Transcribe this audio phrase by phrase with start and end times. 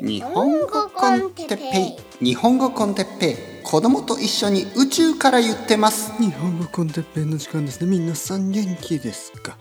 [0.00, 2.24] 日本語コンテッペイ。
[2.24, 3.64] 日本語コンテッペイ。
[3.64, 6.12] 子供と一緒に宇宙から言ってます。
[6.22, 7.90] 日本語コンテッペイの時間ですね。
[7.90, 9.58] 皆さん元気ですか、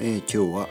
[0.00, 0.68] えー、今日は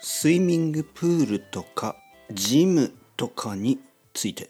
[0.00, 1.94] スイミングプールとか
[2.32, 3.78] ジムとかに
[4.14, 4.48] ついて。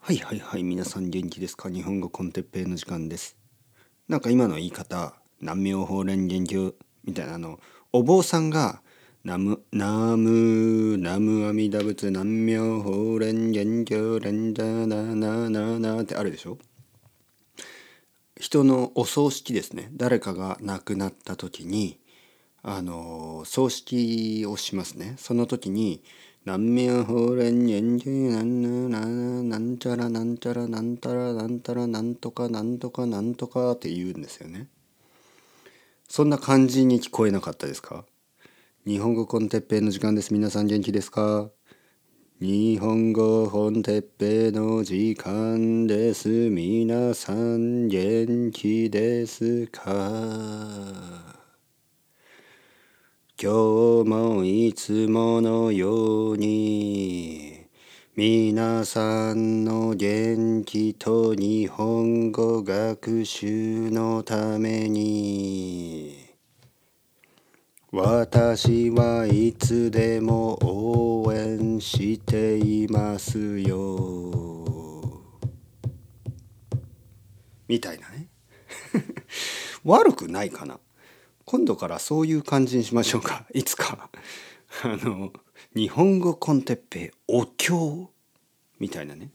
[0.00, 1.68] はいはいはい皆さん元気ですか？
[1.68, 3.36] 日本語コンテッペイの時間です。
[4.08, 5.12] なんか今の言い方
[5.42, 7.60] 南明法蓮元気みたいなあの
[7.92, 8.80] お坊さんが
[9.26, 16.58] ナム、ナム、ナム阿弥陀仏、南明法蓮元教蓮ダナナナナってあるでしょ？
[18.38, 19.90] 人のお葬式ですね。
[19.94, 21.98] 誰かが亡くなった時に、
[22.62, 25.16] あの、葬式をしますね。
[25.18, 26.04] その時に、
[26.44, 34.68] 南明法蓮元教なんなんなんちゃらなんちゃらなんたらなんたらなんとかなんとかなんとかって言うんですよね。
[36.08, 38.04] そんな感じに聞こえなかったですか？
[38.86, 40.32] 日本語コンテッペイの時間です。
[40.32, 41.50] 皆さん元気ですか？
[42.40, 46.28] 日本語コンテッペイの時間です。
[46.28, 49.90] 皆さん元気ですか？
[53.42, 57.66] 今日もいつものように
[58.14, 66.25] 皆さんの元気と日本語学習のために
[67.98, 70.58] 私はいつでも
[71.24, 75.22] 応援していますよ。
[77.66, 78.28] みたいなね。
[79.82, 80.78] 悪くないかな。
[81.46, 83.46] 今度からそういう感じにしましょうか。
[83.54, 84.10] いつか。
[84.82, 85.32] あの、
[85.74, 88.10] 日本語コンテッペお経
[88.78, 89.30] みたいなね。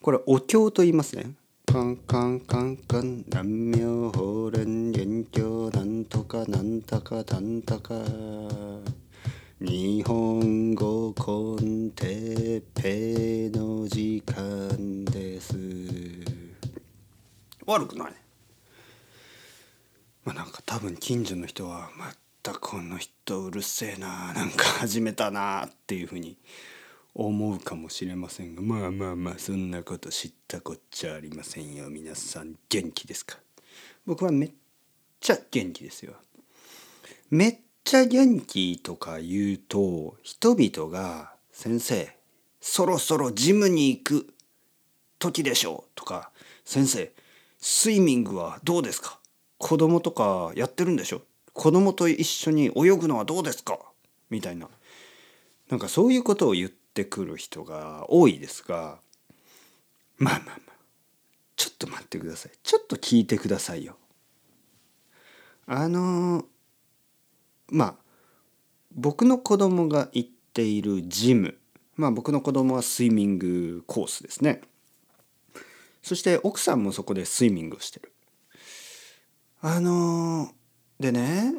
[0.00, 1.32] これお経と言いますね。
[1.66, 5.57] カンカンカンカン南明法蓮元教
[5.98, 7.92] なんとかなんたかなんたか。
[9.60, 15.56] 日本語コンテペの時間です。
[17.66, 18.12] 悪くない。
[20.24, 22.12] まあなんか多分近所の人はま
[22.44, 24.32] たこの人うるせえな。
[24.34, 26.36] なんか始めたなっていうふうに
[27.12, 28.62] 思うかもしれませんが。
[28.62, 31.90] まあまあまあそんなこと知ったこっちゃありませんよ。
[31.90, 33.38] 皆さん元気ですか？
[34.06, 34.50] 僕はめっ
[35.20, 36.14] ちゃ元気ですよ。
[37.30, 42.16] めっちゃ元気とか言うと人々が「先生
[42.60, 44.34] そろそろジムに行く
[45.18, 46.30] 時でしょう」とか
[46.64, 47.12] 「先生
[47.60, 49.18] スイミングはどうですか？
[49.58, 51.22] 子供とかやってるんでしょ？
[51.52, 53.78] 子供と一緒に泳ぐのはどうですか?」
[54.30, 54.68] みたいな。
[55.68, 58.98] なんかそういうことを言ってってくる人が多いですが
[60.16, 60.76] まあまあまあ。
[61.54, 62.52] ちょっと待ってください。
[62.60, 63.96] ちょっと聞いてくださいよ。
[65.70, 66.46] あの
[67.68, 67.94] まあ
[68.90, 71.58] 僕の子供が行っているジム
[71.94, 74.62] まあ僕の子供はスイミングコースですね。
[76.02, 78.12] そして奥さんもそこでスイミングをしてる。
[79.60, 80.52] あの
[80.98, 81.52] でね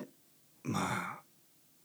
[0.63, 1.19] まあ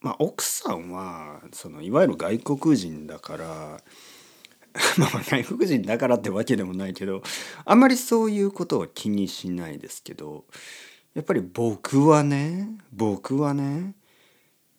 [0.01, 3.47] まあ、奥さんはそのいわゆる外国人だから
[4.99, 7.23] まあ外国人だからってわけでもないけど
[7.65, 10.45] あんまりそういうことは気にしないですけど
[11.15, 13.95] やっぱり僕はね僕はね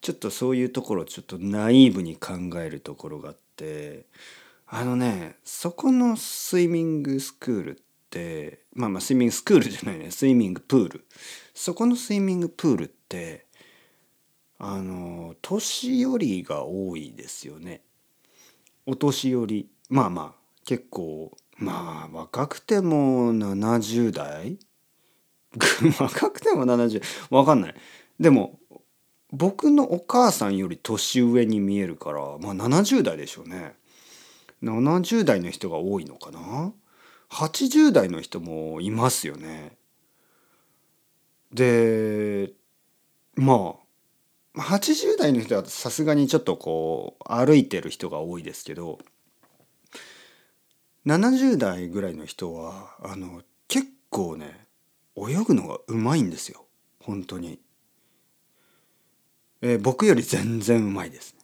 [0.02, 4.06] ちょっとそういうところちょっとナイーブに考えるところがあって
[4.68, 11.06] あのねそこのスイミングスクールってまあまあスイミングスクールじゃないねスイミングプール
[11.54, 13.46] そこのスイミングプールって
[14.58, 17.82] あの年寄りが多いですよね。
[18.86, 24.58] お年寄りまあまあ結構まあ若くても70代
[26.00, 27.76] 若くても70わかんない。
[28.20, 28.60] でも
[29.32, 33.76] 僕のお母さんより年上に見えるからまあ70代でしょうね。
[34.64, 36.74] 70代の人が多いのかな
[37.30, 39.78] ？80代の人もいますよね。
[41.52, 42.54] で
[43.36, 43.76] ま
[44.58, 49.00] あ80代の人はさすがにちょっとこう歩いてる人が多いですけど
[51.06, 54.65] 70代ぐらいの人はあの結構ね
[55.18, 56.66] 泳ぐのがうまいんですよ。
[57.00, 57.60] 本当に、
[59.62, 61.36] えー、僕より全然うまいです、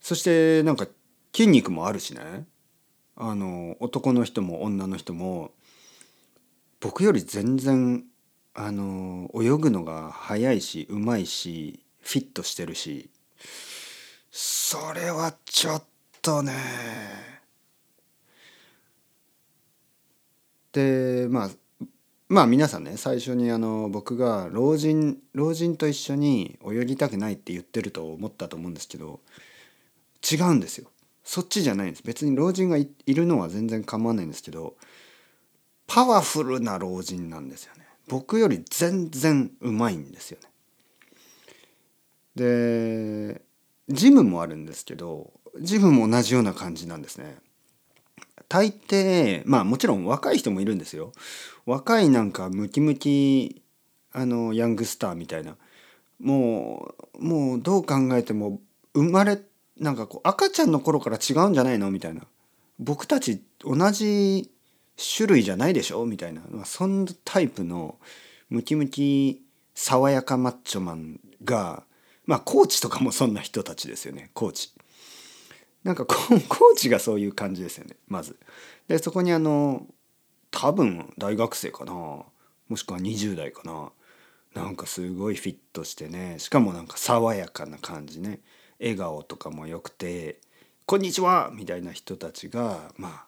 [0.00, 0.86] そしてなんか
[1.34, 2.46] 筋肉もあるしね。
[3.20, 5.50] あの男の人も女の人も
[6.78, 8.04] 僕より全然
[8.54, 13.10] あの泳ぐのが早いしうまいしフィットしてるし
[14.30, 15.84] それはちょっ
[16.22, 16.52] とね。
[20.72, 21.50] でまあ
[22.28, 29.20] まあ皆さんね最初にあの僕が老人老人と一緒に泳ぎたくないって言ってると思ったと思うんですけど
[30.30, 30.88] 違うんですよ。
[31.24, 32.02] そっちじゃないんです。
[32.02, 34.74] 別に老人がいるのは全然構わないんですけど
[35.86, 37.86] パワフルな老人なんですよね。
[38.08, 40.48] 僕より全然うまいんですよね。
[42.34, 43.42] で
[43.88, 47.36] ジムもあるんですけどジムも同じような感じなんですね。
[48.48, 51.12] 大抵まあもちろん若い人もいるんですよ。
[51.66, 53.62] 若いなんかムキムキ
[54.12, 55.56] あのヤングスターみたいな。
[56.18, 58.60] もうもうどう考えても
[58.94, 59.38] 生まれ
[59.78, 62.22] なんかこう赤ちゃんの頃から違うんじゃないのみたいな。
[62.78, 64.50] 僕たち同じ
[65.16, 66.06] 種類じゃないでしょ？
[66.06, 67.98] みたいな、まあ、そんなタイプの
[68.50, 71.84] ムキムキ爽やかマッチョマンが
[72.24, 74.30] まあコーチとかもそんな人たちですよね。
[74.32, 74.72] コーチ。
[75.84, 76.38] なんか コー
[76.76, 78.38] チがそういう感じですよねまず。
[78.88, 79.86] でそこにあの
[80.50, 82.26] 多分大学生かなも
[82.76, 83.92] しくは20代かな
[84.54, 88.40] なんかすごいフィットしてねしかもなんか爽やかな感じね
[88.80, 90.40] 笑顔とかも良くて
[90.86, 93.26] 「こんにちは!」みたいな人たちがまあ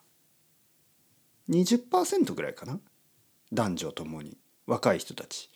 [1.49, 2.79] 20%ぐらいかな
[3.53, 5.49] 男女ともに若い人たち。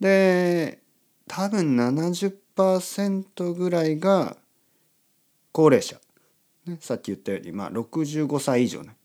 [0.00, 0.82] で
[1.28, 4.36] 多分70%ぐらいが
[5.52, 6.00] 高齢者、
[6.66, 8.96] ね、さっき言ったようにまあ65歳以上ね、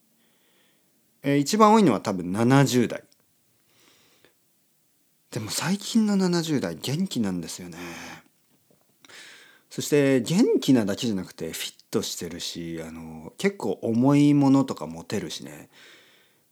[1.24, 3.04] えー、一番多いのは多分70代。
[5.30, 7.78] でも最近の70代元気なんですよね。
[9.70, 15.70] そして元気なだけじゃなくてフィットしてるしあの結構重いものとか持てるしね。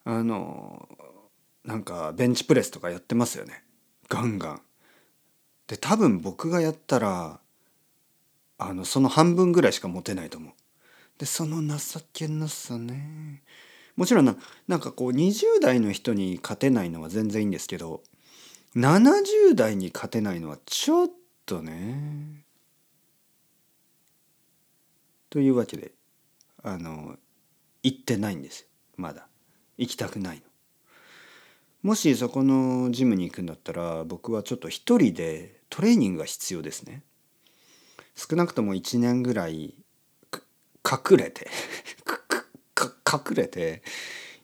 [0.06, 0.88] あの
[1.66, 3.64] なんかベンチプレスとかやってますよね。
[4.08, 4.62] ガンガン。
[5.68, 7.40] で多分僕がやったら
[8.58, 10.54] あのその半分ぐらいしか持てないと思う。
[11.20, 13.44] でその情けなさね
[13.96, 14.38] もちろんな
[14.68, 18.02] なんかこう20代の人に勝てないのは全然いいんですけど
[18.76, 21.10] 70代に勝てないのはちょっ
[21.46, 22.46] とね。
[25.30, 25.92] というわけで
[26.64, 27.18] あの
[27.84, 29.28] 行ってないんですまだ
[29.78, 30.44] 行きたくないの。
[31.82, 37.04] もしそこのジムに行くんだったら僕はちょっと一人でトレーニングが必要ですね。
[38.16, 39.76] 少なくとも1年ぐらい
[40.90, 41.48] 隠れて
[43.12, 43.84] 隠れて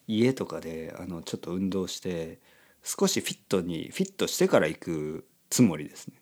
[0.07, 2.39] 家とかであのちょっと運動して
[2.83, 6.15] 少しフィットにフィットしてから行くつもりですね。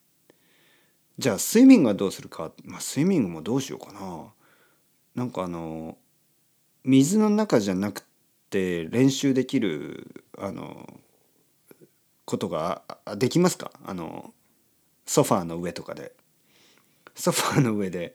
[1.20, 4.34] じゃあスイミングはどうするか、まあ、スイミングもどうしようかな。
[5.16, 5.98] なんかあの
[6.84, 8.04] 水の中じゃなく
[8.50, 11.02] て練習できるあの
[12.26, 12.82] ことが
[13.18, 13.72] できますか？
[13.86, 14.34] あの
[15.06, 16.14] ソファーの上とかで
[17.16, 18.14] ソファーの上で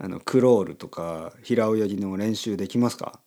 [0.00, 3.20] あのクロールとか平泳ぎの練習できますか？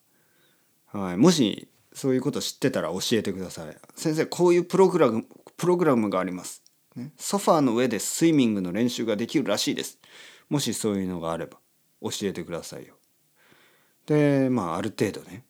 [0.87, 1.17] はい。
[1.17, 3.77] もしそういうこと知ってたら教えてください。
[3.95, 5.25] 先生こういうプログラム
[5.57, 6.63] プログラムがあります、
[6.95, 9.99] ね、ソファーの上でスイミングの練習ができるらしいです。
[10.49, 11.57] もしそういうのがあれば
[12.01, 12.95] 教えてくださいよ。
[14.05, 15.43] でまあある程度ね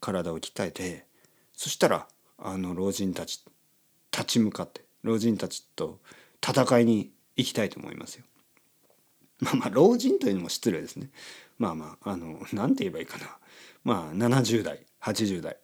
[0.00, 1.06] 体を鍛えて
[1.54, 2.06] そしたら
[2.38, 3.42] あの老人たち
[4.12, 5.98] 立ち向かって老人たちと
[6.46, 8.24] 戦いに行きたいと思いますよ。
[9.40, 11.10] まあまあ老人というのも失礼ですね。
[11.58, 13.24] まあまああの何て言えばいいかな。
[13.84, 15.56] まあ70代80代。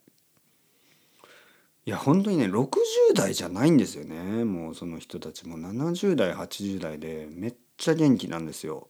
[1.84, 2.68] いや本当にね60
[3.14, 8.88] 代じゃないんですよねもうその人たちも70代80代でめっちゃ元気なんですよ。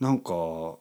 [0.00, 0.76] なんか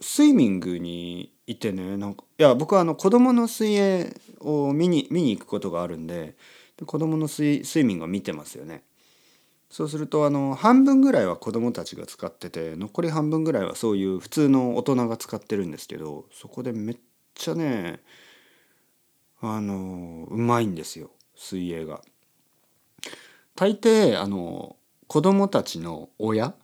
[0.00, 6.36] スイミングにいてねなんかいや僕はあの子供の水泳を見に見に行くことがあるんで
[6.76, 8.84] で子供のスイスイミングを見てますよね。
[9.70, 16.96] そうするとあの半分ぐらいは子供たちが使ってて残り半分ぐらいはそういう普通の大人が使ってるんですけどそこでめっ
[17.34, 18.00] ちゃね
[19.40, 22.00] あのうまいんですよ水泳が。
[23.54, 26.54] 大抵あの子供たちの親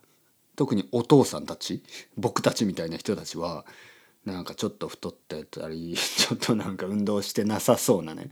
[0.55, 1.83] 特にお父さんたち
[2.17, 3.65] 僕たちみたいな人たちは
[4.25, 8.29] なんかちょっと太ってたり ちょっとなんか運動してなさそうなね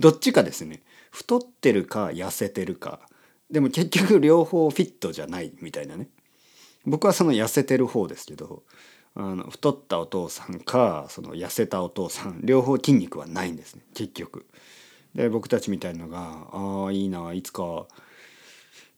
[0.00, 3.06] どっちかですね太ってるか痩せてるか
[3.50, 6.08] でも結局両方フィットじゃないみたいなね
[6.84, 8.62] 僕はその痩せてる方ですけど
[9.14, 14.46] あの太ったお父さんかその痩せたお父さん両方筋肉はないんですね結局。
[15.14, 17.86] で僕たちみたいのがああいいないつか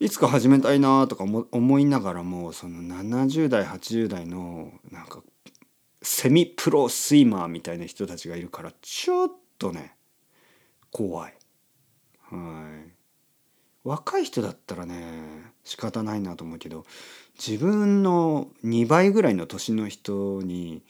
[0.00, 5.23] いつか始めたいなとか思いながらもその70代80代のなんか
[6.02, 9.95] セミプロスイマーみたいな人たちがいるからちょっとね
[10.90, 11.35] 怖い。
[12.31, 12.98] はい
[13.88, 15.02] 若い人だったらね
[15.64, 16.85] 仕方ないなと思うけど
[17.38, 20.83] 自分の2倍ぐらいの年の人に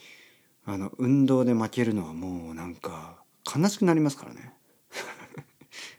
[0.67, 3.17] あの運動で負けるのはもうなんか
[3.57, 4.53] 悲しくなりますからね。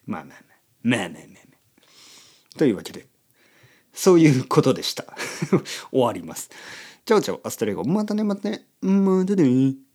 [0.05, 0.43] まあまあまあ
[0.83, 1.19] まあまあまあ。
[1.21, 1.39] まあ
[2.57, 3.05] というわけで
[3.93, 5.05] そういうことでした。
[5.91, 6.49] 終わります。
[7.05, 7.83] チャオチャオアストレゴ。
[7.85, 8.65] またねまたね。
[8.81, 9.88] またね。